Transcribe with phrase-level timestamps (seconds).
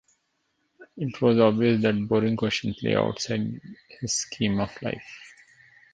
[0.97, 3.61] It was obvious that boring questions lay outside
[3.99, 5.35] his scheme of life.